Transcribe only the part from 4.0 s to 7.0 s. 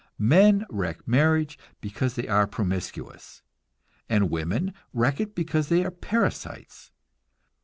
and women wreck it because they are parasites.